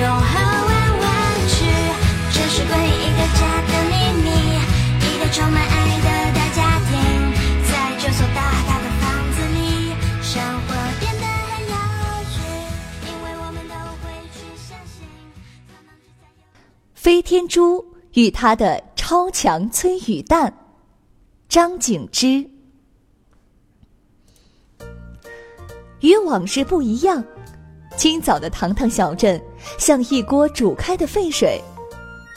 [0.00, 1.08] 永恒玩玩
[1.46, 1.52] 具，
[2.32, 4.28] 这是关于一个家的秘密，
[5.04, 6.96] 一个充满爱的大家庭，
[7.70, 10.68] 在这所大大的房子里，生活
[10.98, 11.76] 变得很有
[12.30, 12.40] 趣，
[13.04, 15.04] 因为我们都会去相信。
[16.94, 20.54] 飞天猪与他的超强催雨弹，
[21.46, 22.48] 张景之。
[26.00, 27.22] 与往事不一样。
[28.00, 29.38] 清早的糖糖小镇
[29.76, 31.60] 像一锅煮开的沸水，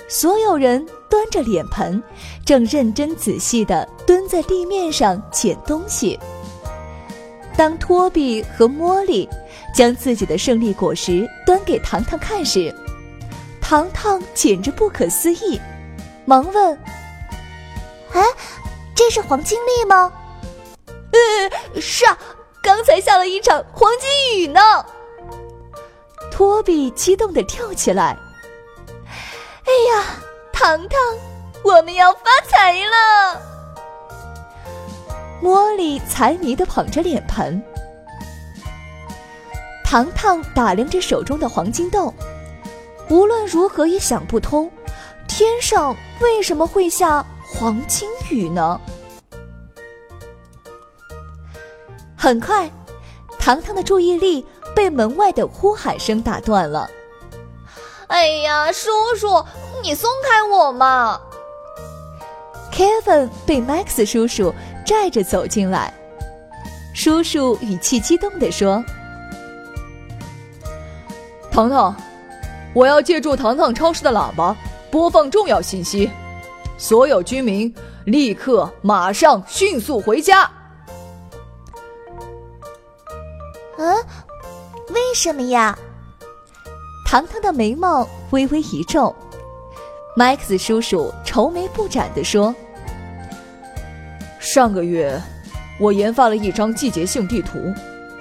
[0.10, 2.04] 所有人端着脸盆，
[2.46, 6.20] 正认真仔细地蹲在地面上捡东西。
[7.56, 9.30] 当托比和茉莉
[9.74, 12.76] 将自己的胜利果实端给糖糖看时，
[13.62, 15.58] 糖糖简直不可思议，
[16.26, 16.78] 忙问
[18.12, 18.22] ：“哎，
[18.94, 20.12] 这是黄金粒吗
[21.14, 22.18] ？”“呃，是啊，
[22.62, 24.60] 刚才下了一场黄金雨呢。”
[26.34, 28.18] 托比激动的跳起来！
[28.88, 30.04] 哎呀，
[30.52, 31.00] 糖糖，
[31.64, 33.40] 我们要发财了！
[35.44, 37.64] 茉莉财迷的捧着脸盆。
[39.86, 42.12] 糖糖打量着手中的黄金豆，
[43.10, 44.72] 无论如何也想不通，
[45.28, 48.82] 天上为什么会下黄金雨呢？
[52.18, 52.68] 很快，
[53.38, 54.44] 糖糖的注意力。
[54.76, 56.90] 被门外的呼喊声打断了。
[58.08, 59.44] 哎呀，叔叔，
[59.82, 61.20] 你松开我嘛
[62.72, 64.54] ！Kevin 被 Max 叔叔
[64.86, 65.94] 拽着走进来，
[66.94, 68.84] 叔叔语气激动地说
[71.50, 71.96] ：“糖糖，
[72.76, 74.56] 我要借助糖糖超市的喇叭
[74.92, 76.10] 播放重要信息，
[76.78, 77.74] 所有居民
[78.06, 80.52] 立刻、马上、迅速回家。”
[83.78, 83.96] 嗯。
[84.94, 85.78] 为什么呀？
[87.06, 89.14] 糖糖的眉毛微微一皱。
[90.16, 92.54] Max 叔叔愁眉不展地说
[94.40, 95.20] ：“上个月，
[95.80, 97.74] 我研发了一张季节性地图，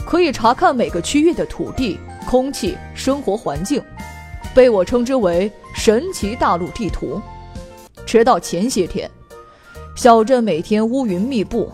[0.06, 3.82] 可以查看每个区域的土地、空气、生活环境，
[4.54, 7.20] 被我称之为‘神奇大陆地图’。
[8.06, 9.10] 直到前些天，
[9.94, 11.70] 小镇每天乌云密布，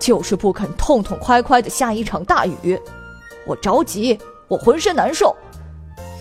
[0.00, 2.76] 就是不肯痛痛快快的下一场大雨。
[3.46, 4.18] 我着急。”
[4.50, 5.34] 我浑身难受，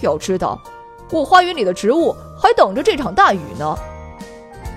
[0.02, 0.62] 要知道，
[1.10, 3.76] 我花园里的植物还等着这场大雨呢。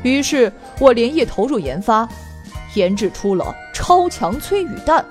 [0.02, 2.08] 于是我连夜投入研发，
[2.74, 5.04] 研制出了超强催雨弹。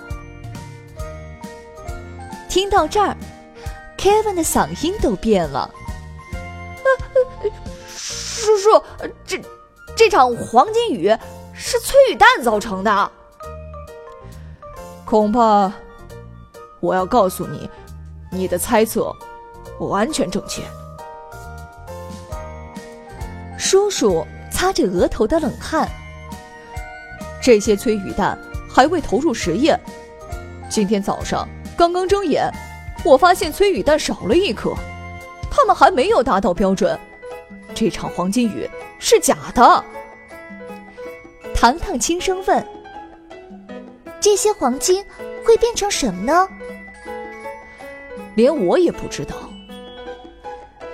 [2.50, 3.16] 听到这儿
[3.96, 5.70] ，Kevin 的嗓音都变了。
[7.88, 8.84] 叔叔，
[9.24, 9.40] 这
[9.96, 11.16] 这场黄金雨
[11.54, 13.12] 是催雨弹造成的？
[15.06, 15.72] 恐怕，
[16.80, 17.70] 我要告诉你。
[18.32, 19.16] 你的猜测
[19.80, 20.64] 完全正确。
[23.58, 25.88] 叔叔擦着额头的冷汗。
[27.42, 28.38] 这些催雨弹
[28.70, 29.80] 还未投入实验。
[30.70, 31.48] 今天早上
[31.78, 32.50] 刚刚睁眼，
[33.04, 34.74] 我发现催雨弹少了一颗，
[35.50, 36.98] 他们还没有达到标准。
[37.74, 38.70] 这场黄金雨
[39.00, 39.84] 是假的。
[41.54, 42.68] 糖糖轻声问
[44.22, 45.04] ：“这些黄金
[45.46, 46.48] 会变成什么呢？”
[48.42, 49.36] 连我也不知道。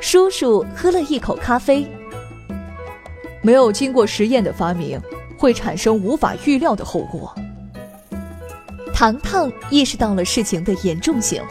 [0.01, 1.87] 叔叔喝了一口咖啡。
[3.41, 4.99] 没有经过实验的发明，
[5.37, 7.33] 会产生无法预料的后果。
[8.93, 11.41] 糖糖意识到了事情的严重性，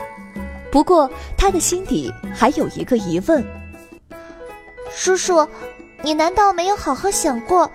[0.70, 3.42] 不过他的心底还有一个疑问：
[4.90, 5.48] 叔叔，
[6.02, 7.70] 你难道没有好好想过，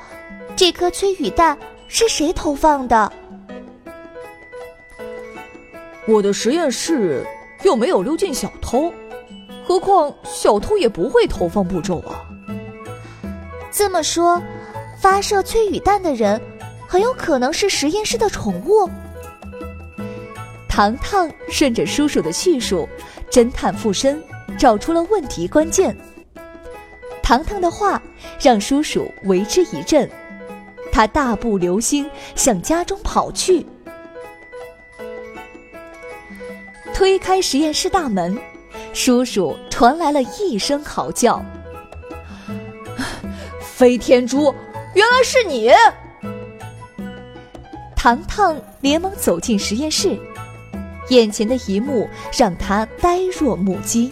[0.55, 1.57] 这颗催雨弹
[1.87, 3.11] 是谁投放的？
[6.05, 7.25] 我的实验室。
[7.63, 8.91] 又没有溜进小偷，
[9.65, 12.25] 何况小偷也不会投放步骤啊。
[13.71, 14.41] 这么说，
[14.99, 16.39] 发射催雨弹的人
[16.87, 18.89] 很有可能是实验室的宠物。
[20.67, 22.87] 糖糖顺着叔叔的叙述，
[23.29, 24.21] 侦探附身，
[24.57, 25.95] 找出了问题关键。
[27.21, 28.01] 糖糖的话
[28.41, 30.09] 让叔叔为之一振，
[30.91, 33.65] 他大步流星向家中跑去。
[36.93, 38.37] 推开实验室大门，
[38.93, 41.43] 叔叔传来了一声嚎叫
[43.61, 44.53] ：“飞天猪，
[44.93, 45.71] 原来是你！”
[47.95, 50.17] 糖糖连忙走进实验室，
[51.09, 52.07] 眼前的一幕
[52.37, 54.11] 让他呆若木鸡。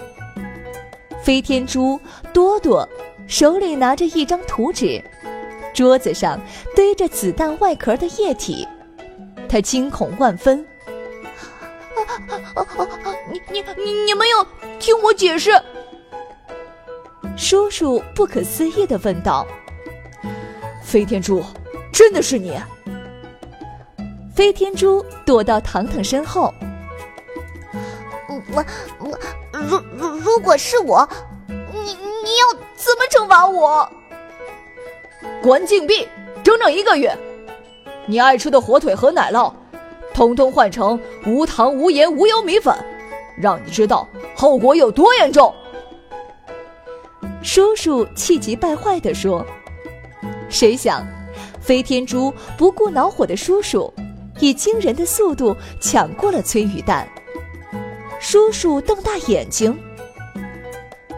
[1.22, 2.00] 飞天猪
[2.34, 2.88] 多多
[3.28, 5.04] 手里拿着一张图纸，
[5.74, 6.40] 桌子上
[6.76, 8.68] 堆着子弹外壳的液体，
[9.48, 10.66] 他惊恐万分。
[12.10, 13.16] 啊啊啊！
[13.32, 14.46] 你你你你没有
[14.80, 15.52] 听我解释？
[17.38, 19.46] 叔叔不可思议的问道
[20.84, 21.44] ：“飞天猪，
[21.94, 22.60] 真的是你？”
[24.36, 26.54] 飞天猪躲到糖糖身后。
[28.52, 28.66] 我
[29.00, 29.20] 我，
[29.52, 31.08] 如如如果是我，
[31.48, 31.80] 你
[32.24, 33.88] 你要怎么惩罚我？
[35.42, 36.08] 关禁闭
[36.44, 37.16] 整整一个月。
[38.06, 39.54] 你爱吃的火腿和奶酪。
[40.20, 42.76] 通通换成无糖、无盐、无油米粉，
[43.38, 44.06] 让你知道
[44.36, 45.56] 后果有多严重。
[47.42, 49.46] 叔叔气急败坏地说
[50.52, 51.08] ：“谁想，
[51.62, 53.94] 飞天猪不顾恼火的叔叔，
[54.42, 57.08] 以惊人的速度抢过了催雨蛋。”
[58.20, 59.74] 叔叔瞪大眼睛：“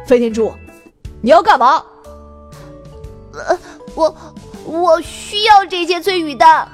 [0.06, 0.54] 飞天猪，
[1.24, 1.84] 你要干嘛
[3.34, 3.58] ？”“呃，
[3.96, 4.16] 我
[4.64, 6.70] 我需要这些催雨弹。”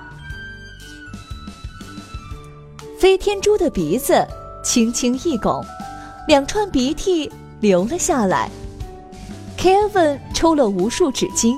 [2.97, 4.27] 飞天猪的鼻子
[4.63, 5.63] 轻轻一拱，
[6.27, 8.49] 两串鼻涕流了下来。
[9.55, 11.55] Kevin 抽了无数纸巾。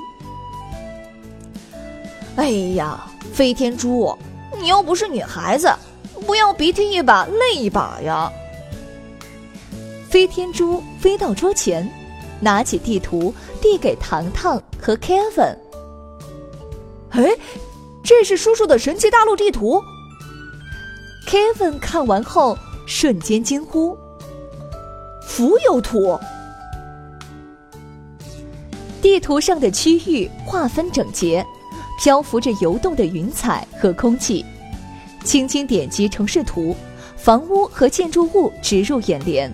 [2.36, 4.14] 哎呀，飞天猪，
[4.60, 5.74] 你又不是女孩子，
[6.26, 8.30] 不要鼻涕一把泪一把呀！
[10.10, 11.90] 飞天猪飞到桌前，
[12.42, 15.56] 拿起地图递给糖糖和 Kevin。
[17.12, 17.32] 哎，
[18.04, 19.82] 这是叔叔的神奇大陆地图。
[21.30, 23.96] Kevin 看完后，瞬间惊呼
[25.22, 26.20] ：“浮游图！”
[29.00, 31.46] 地图上的区域划分整洁，
[32.00, 34.44] 漂浮着游动的云彩和空气。
[35.24, 36.76] 轻轻点击城市图，
[37.16, 39.54] 房屋和建筑物直入眼帘，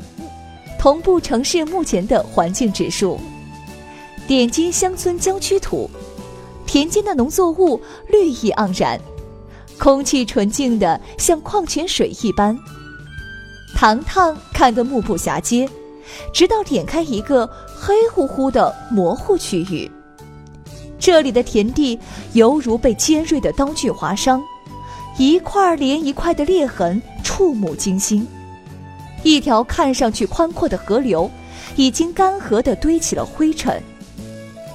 [0.80, 3.20] 同步城市目前的环境指数。
[4.26, 5.90] 点击乡村郊区图，
[6.66, 8.98] 田间的农作物绿意盎然。
[9.78, 12.58] 空气纯净的像矿泉水一般，
[13.76, 15.70] 糖糖看得目不暇接，
[16.34, 19.90] 直到点开一个黑乎乎的模糊区域。
[20.98, 22.00] 这里的田地
[22.34, 24.42] 犹如被尖锐的刀具划伤，
[25.18, 28.26] 一块连一块的裂痕触目惊心。
[29.24, 31.30] 一条看上去宽阔的河流，
[31.76, 33.82] 已经干涸的堆起了灰尘。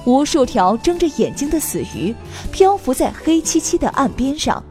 [0.05, 2.15] 无数条睁着眼睛的死鱼
[2.51, 4.63] 漂浮在黑漆漆的岸边上。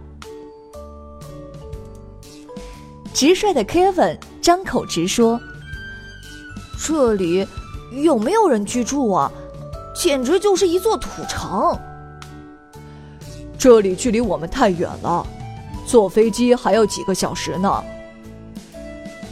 [3.20, 5.38] 直率的 Kevin 张口直说
[6.82, 7.46] ：“这里
[8.02, 9.30] 有没有人居住啊？
[9.94, 11.78] 简直就是一座土城。
[13.58, 15.26] 这里距离我们太远了，
[15.86, 17.84] 坐飞机还要几个小时呢。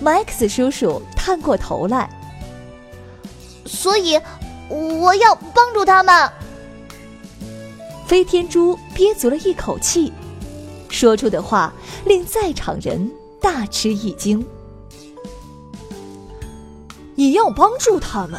[0.05, 2.11] ”Max 叔叔探过头来，
[3.65, 4.21] 所以
[4.69, 6.31] 我要帮助他们。
[8.07, 10.13] 飞天猪憋足了一口气，
[10.91, 11.73] 说出的话
[12.05, 13.11] 令在场人。
[13.41, 14.45] 大吃一惊！
[17.15, 18.39] 你要帮助他们？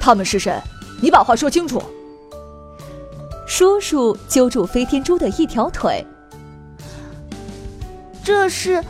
[0.00, 0.58] 他们是谁？
[1.02, 1.82] 你把话说清楚。
[3.46, 6.06] 叔叔揪住飞天猪的一条腿。
[8.22, 8.84] 这是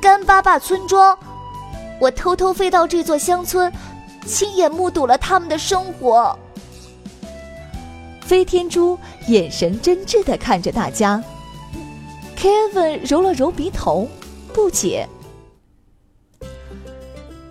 [0.00, 1.18] 干巴巴村庄，
[2.00, 3.72] 我偷偷飞到这座乡村，
[4.24, 6.38] 亲眼目睹了他们的生活。
[8.20, 8.96] 飞天猪
[9.26, 11.22] 眼神真挚的看着大家。
[12.36, 14.08] Kevin 揉了揉鼻头。
[14.60, 15.08] 不解，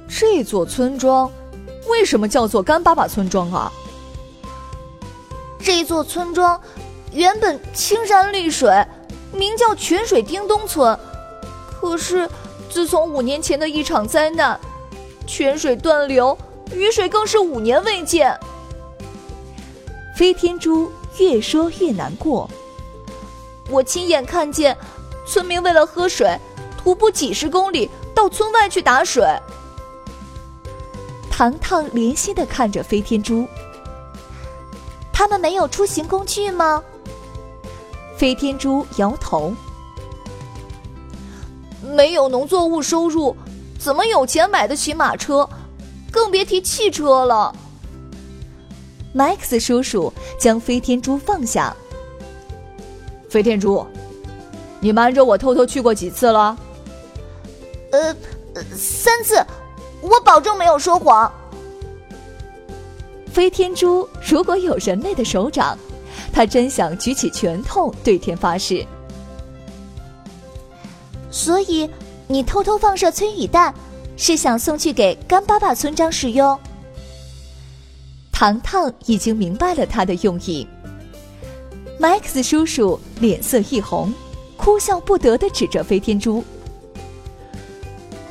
[0.07, 1.29] 这座村庄
[1.87, 3.71] 为什么叫做干巴巴村庄啊？
[5.59, 6.61] 这座村庄
[7.11, 8.85] 原本青山绿水，
[9.33, 10.97] 名叫泉水叮咚村。
[11.81, 12.29] 可是
[12.69, 14.59] 自从五年前的一场灾难，
[15.25, 16.37] 泉水断流，
[16.71, 18.39] 雨水更是五年未见。
[20.15, 22.47] 飞天猪越说越难过。
[23.67, 24.77] 我亲眼看见，
[25.27, 26.39] 村民为了喝水。
[26.81, 29.21] 徒步几十公里到村外去打水。
[31.29, 33.45] 糖糖怜惜的看着飞天猪。
[35.11, 36.81] 他们没有出行工具吗？
[38.15, 39.53] 飞天猪摇头。
[41.81, 43.35] 没有农作物收入，
[43.77, 45.47] 怎么有钱买得起马车？
[46.09, 47.53] 更别提汽车了。
[49.13, 51.75] Max 叔叔将飞天猪放下。
[53.29, 53.85] 飞天猪，
[54.79, 56.57] 你瞒着我偷偷去过几次了？
[57.91, 58.15] 呃，
[58.75, 59.43] 三次，
[60.01, 61.31] 我保证没有说谎。
[63.31, 65.77] 飞天猪如果有人类的手掌，
[66.33, 68.85] 他真想举起拳头对天发誓。
[71.31, 71.89] 所以，
[72.27, 73.73] 你偷偷放射催雨弹，
[74.17, 76.59] 是想送去给干巴巴村长使用？
[78.31, 80.67] 糖糖已经明白了他的用意。
[81.99, 84.13] 麦克斯叔叔脸色一红，
[84.57, 86.43] 哭笑不得的指着飞天猪：“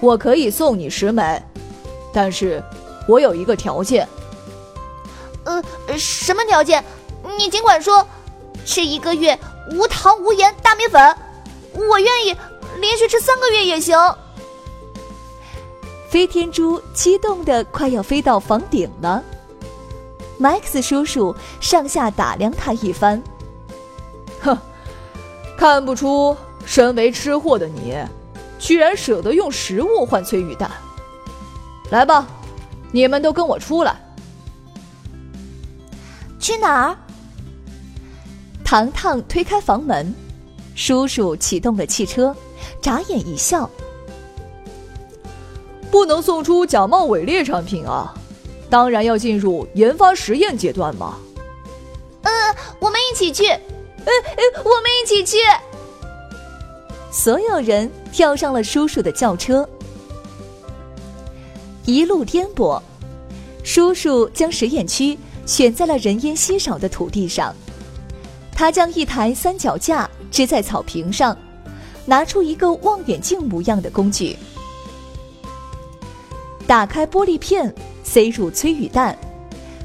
[0.01, 1.43] 我可以送你十枚，
[2.13, 2.63] 但是
[3.07, 4.09] 我有一个条件。
[5.45, 5.63] ”“呃，
[5.97, 6.85] 什么条件？
[7.37, 8.07] 你尽管说。
[8.67, 9.39] 吃一个月
[9.73, 11.17] 无糖无盐大米粉，
[11.73, 12.37] 我愿意。”
[12.81, 13.97] 连续吃三个月也行。
[16.11, 19.25] 飞天猪激动的快要飞到房顶了。
[20.37, 23.23] 麦克斯叔叔上下打量他一番，
[24.41, 24.57] 哼，
[25.57, 26.37] 看不出
[26.67, 27.97] 身为吃货的你，
[28.59, 30.71] 居然舍得用食物换催雨弹。
[31.91, 32.27] 来吧，
[32.93, 33.97] 你们都跟我出来。
[36.39, 36.97] 去哪儿？
[38.65, 40.15] 糖糖推开房门，
[40.75, 42.35] 叔叔启动了汽车。
[42.83, 43.69] 眨眼一笑，
[45.91, 48.15] 不能送出假冒伪劣产品啊！
[48.69, 51.17] 当然要进入研发实验阶段嘛。
[52.23, 52.31] 呃，
[52.79, 53.47] 我们一起去。
[53.47, 53.59] 呃
[54.07, 55.39] 呃，我们一起去。
[57.11, 59.69] 所有人跳上了叔叔的轿车，
[61.85, 62.81] 一路颠簸。
[63.65, 67.55] 叔叔将实验区选在了人烟稀少的土地上，
[68.53, 71.37] 他将一台三脚架支在草坪上。
[72.07, 74.35] 拿出一个望远镜模样的工具，
[76.67, 79.15] 打开玻璃片，塞入催雨弹。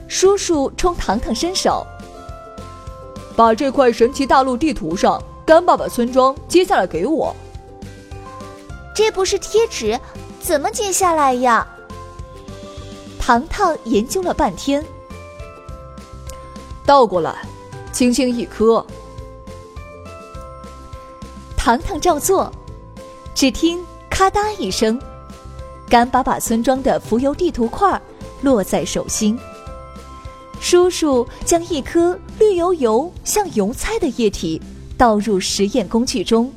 [0.07, 1.85] 叔叔冲糖糖伸手，
[3.35, 7.35] 把这块神奇大陆地图上干爸把村庄接下来给我。
[8.95, 9.99] 这不是贴纸，
[10.39, 11.67] 怎么接下来呀？
[13.19, 14.83] 糖糖研究了半天，
[16.85, 17.33] 倒过来，
[17.91, 18.85] 轻轻一磕。
[21.57, 22.51] 糖糖照做，
[23.33, 25.01] 只听咔嗒一声，
[25.89, 27.99] 干巴把村庄的浮游地图块
[28.41, 29.39] 落在手心。
[30.59, 34.61] 叔叔将一颗绿油油、像油菜的液体
[34.97, 36.51] 倒入实验工具中，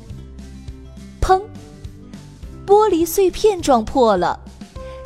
[1.21, 1.41] 砰！
[2.65, 4.39] 玻璃碎片撞破了，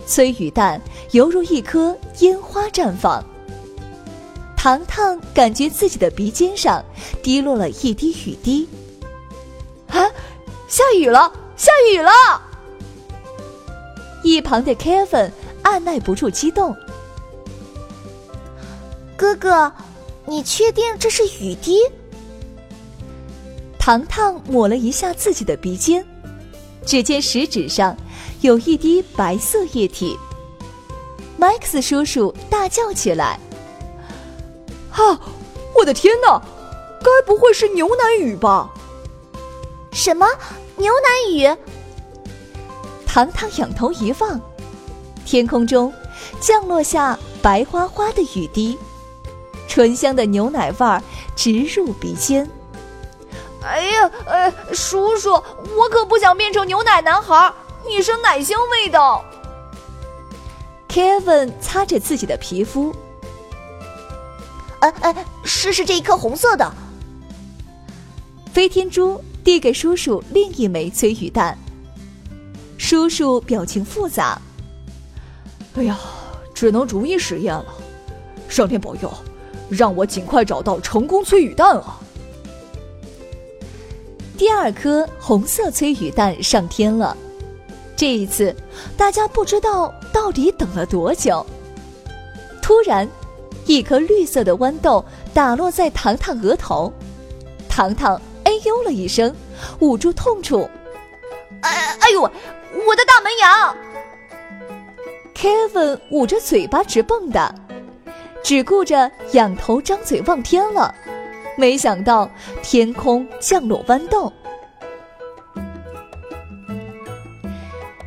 [0.05, 3.23] 催雨弹犹如一颗烟花绽放。
[4.57, 6.83] 糖糖感觉自己的鼻尖上
[7.23, 8.67] 滴落了一滴雨滴。
[9.87, 10.05] 啊！
[10.67, 12.11] 下雨了，下雨了！
[14.23, 15.31] 一旁的 Kevin
[15.63, 16.75] 按耐不住激动。
[19.17, 19.71] 哥哥，
[20.25, 21.79] 你确定这是雨滴？
[23.81, 26.05] 糖糖抹了一下自己的鼻尖，
[26.85, 27.97] 只见食指上
[28.41, 30.15] 有一滴白色液体。
[31.39, 33.39] Max 叔叔大叫起来
[34.93, 35.19] ：“啊！
[35.75, 36.39] 我的天哪！
[36.99, 38.69] 该不会是牛奶雨吧？”
[39.91, 40.27] 什么
[40.77, 41.57] 牛奶雨？
[43.07, 44.39] 糖糖仰头一望，
[45.25, 45.91] 天空中
[46.39, 48.77] 降落下白花花的雨滴，
[49.67, 51.01] 醇香的牛奶味儿
[51.35, 52.47] 直入鼻尖。
[53.63, 57.53] 哎呀，呃，叔叔，我可不想变成牛奶男孩，
[57.87, 59.23] 一身奶香味道。
[60.89, 62.95] Kevin 擦着自己的皮肤，
[64.79, 66.71] 哎哎，试试这一颗红色的。
[68.53, 69.21] 飞天猪。
[69.43, 71.57] 递给叔叔另一枚催雨弹。
[72.77, 74.39] 叔叔表情复杂。
[75.73, 75.97] 哎呀，
[76.53, 77.65] 只能逐一实验了。
[78.47, 79.11] 上天保佑，
[79.67, 81.99] 让我尽快找到成功催雨弹啊！
[84.41, 87.15] 第二颗红色催雨弹上天了。
[87.95, 88.55] 这一次，
[88.97, 91.45] 大家不知道到底等了多久。
[92.59, 93.07] 突然，
[93.67, 96.91] 一颗绿色的豌豆打落在糖糖额头，
[97.69, 98.19] 糖糖。
[98.45, 99.31] 哎呦了一声，
[99.77, 100.67] 捂住痛处。
[101.61, 103.75] 哎哎呦，我的大门牙
[105.35, 107.51] ！Kevin 捂着嘴巴直蹦跶，
[108.41, 110.95] 只顾着仰头张嘴望天了。
[111.57, 112.29] 没想到
[112.61, 114.31] 天空降落豌豆，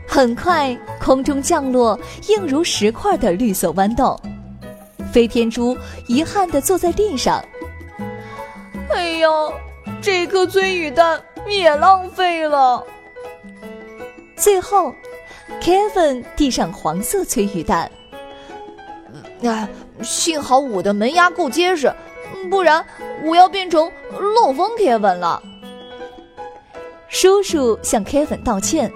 [0.06, 1.98] 很快空中降落
[2.28, 4.18] 硬如石块的绿色豌豆。
[5.12, 5.76] 飞天猪
[6.08, 7.44] 遗憾的坐在地上。
[8.90, 9.52] 哎呦！
[10.00, 12.84] 这颗催雨弹也浪费了。
[14.36, 14.92] 最后
[15.62, 17.90] ，Kevin 递上黄色催雨弹。
[19.42, 19.68] 啊，
[20.02, 21.94] 幸好我的门牙够结实，
[22.48, 22.84] 不然
[23.24, 25.42] 我要变成漏风 Kevin 了。
[27.08, 28.92] 叔叔向 Kevin 道歉。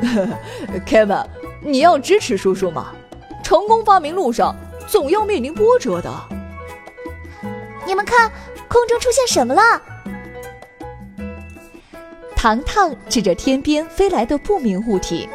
[0.86, 1.26] Kevin，
[1.60, 2.92] 你要支持叔叔吗？
[3.42, 4.54] 成功发明路上
[4.86, 6.12] 总要面临波折的。
[7.86, 8.30] 你们看，
[8.68, 9.62] 空中出现什么了？
[12.36, 15.28] 糖糖指着天边飞来的不明物体，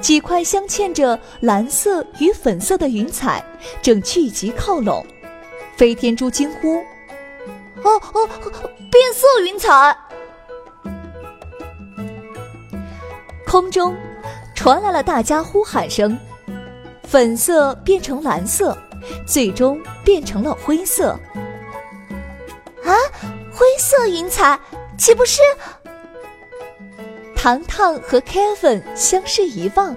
[0.00, 3.44] 几块镶嵌着蓝色与粉色的云彩
[3.82, 5.04] 正聚集靠拢。
[5.80, 6.76] 飞天猪惊呼
[7.82, 8.28] ：“哦哦，
[8.92, 9.96] 变色云彩！”
[13.48, 13.96] 空中
[14.54, 16.18] 传来了大家呼喊声，
[17.04, 18.76] 粉色变成蓝色，
[19.26, 21.18] 最终变成了灰色。
[22.84, 22.92] 啊，
[23.50, 24.60] 灰色云彩，
[24.98, 25.40] 岂不是？
[27.34, 29.96] 糖糖和 Kevin 相视一望，啊，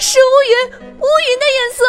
[0.00, 0.66] 是乌云，
[0.98, 1.84] 乌云的颜色。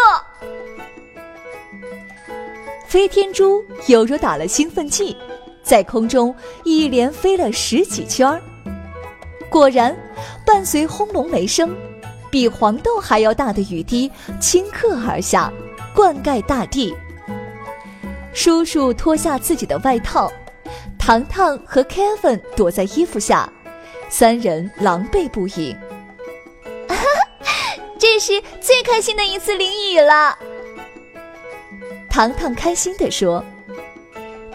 [2.94, 5.18] 飞天猪犹如打了兴奋剂，
[5.64, 6.32] 在空中
[6.64, 8.40] 一连飞了十几圈儿。
[9.50, 9.98] 果然，
[10.46, 11.76] 伴随轰隆雷声，
[12.30, 15.52] 比黄豆还要大的雨滴顷刻而下，
[15.96, 16.96] 灌溉大地。
[18.32, 20.32] 叔叔脱下自己的外套，
[21.00, 23.52] 糖糖和 Kevin 躲在衣服下，
[24.08, 25.76] 三人狼狈不已。
[27.98, 30.38] 这是最开心的一次淋雨了，
[32.14, 33.44] 糖糖开心地说。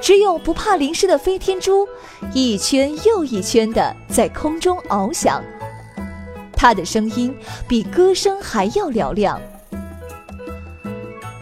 [0.00, 1.88] 只有不怕淋湿的飞天猪，
[2.32, 5.42] 一圈又一圈的在空中翱翔，
[6.52, 7.36] 它的声音
[7.66, 9.40] 比歌声还要嘹亮。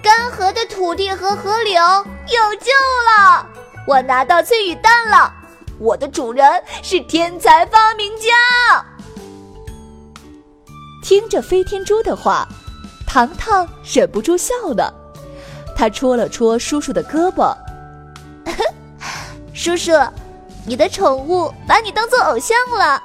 [0.02, 2.73] 干涸的土地和河流有救
[3.04, 3.46] 了！
[3.87, 5.30] 我拿到翠羽蛋了！
[5.78, 8.82] 我的主人是天才发明家。
[11.02, 12.49] 听着飞天猪的话，
[13.06, 15.05] 糖糖忍不住笑了。
[15.76, 17.54] 他戳了戳叔叔的胳膊
[19.52, 19.92] ：“叔叔，
[20.64, 23.03] 你的宠物把你当做偶像了。”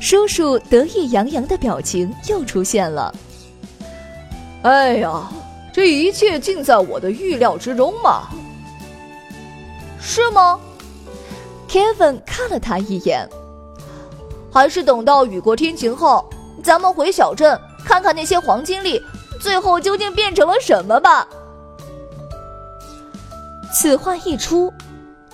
[0.00, 3.14] 叔叔得意洋洋的表情又出现了。
[4.62, 5.28] 哎呀，
[5.74, 8.28] 这一切尽在我的预料之中嘛！
[10.00, 10.58] 是吗
[11.68, 13.28] ？Kevin 看了他一眼，
[14.50, 16.28] 还是等到雨过天晴后，
[16.62, 19.00] 咱们回小镇看看那些黄金粒
[19.40, 21.26] 最后究竟变成了什么吧。
[23.72, 24.72] 此话一出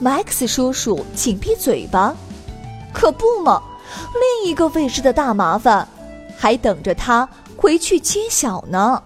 [0.01, 2.15] ，Max 叔叔请闭嘴巴。
[2.95, 3.63] 可不嘛，
[4.15, 5.87] 另一个未知的大麻烦
[6.39, 9.03] 还等着他回去揭晓呢。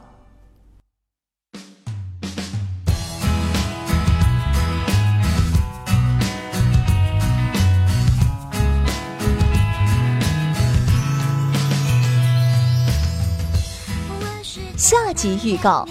[15.21, 15.87] 集预告：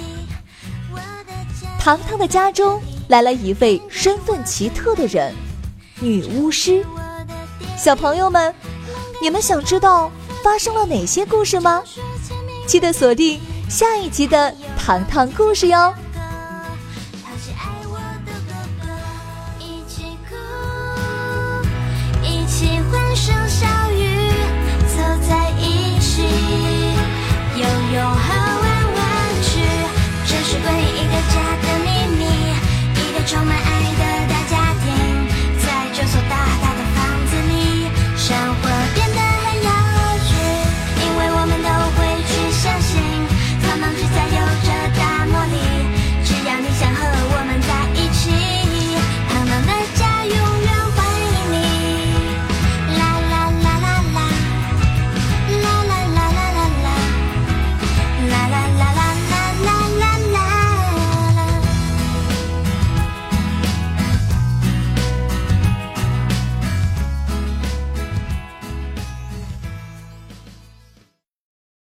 [1.79, 5.31] 糖糖的家中来了一位身份奇特的人——
[6.01, 6.83] 女巫师。
[7.77, 8.51] 小朋友们，
[9.21, 10.09] 你们想知道
[10.43, 11.83] 发生了哪些故事吗？
[12.65, 13.39] 记得锁定
[13.69, 15.93] 下一集的糖糖故事哟！